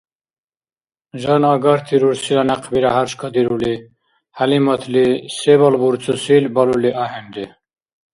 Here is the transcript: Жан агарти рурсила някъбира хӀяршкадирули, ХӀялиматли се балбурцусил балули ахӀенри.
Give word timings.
Жан 1.21 1.43
агарти 1.53 1.95
рурсила 2.01 2.43
някъбира 2.51 2.89
хӀяршкадирули, 2.95 3.73
ХӀялиматли 4.37 5.05
се 5.37 5.53
балбурцусил 5.61 6.45
балули 6.55 6.91
ахӀенри. 7.03 7.45